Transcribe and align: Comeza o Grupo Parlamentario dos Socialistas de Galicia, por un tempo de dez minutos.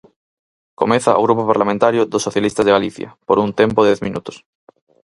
Comeza 0.81 1.19
o 1.19 1.23
Grupo 1.25 1.43
Parlamentario 1.51 2.01
dos 2.11 2.25
Socialistas 2.27 2.65
de 2.65 2.75
Galicia, 2.77 3.09
por 3.27 3.37
un 3.45 3.49
tempo 3.59 3.79
de 3.81 3.89
dez 3.91 4.01
minutos. 4.07 4.35